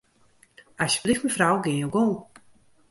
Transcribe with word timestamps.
Asjebleaft 0.83 1.25
mefrou, 1.25 1.55
gean 1.63 1.81
jo 1.83 1.89
gong. 1.97 2.15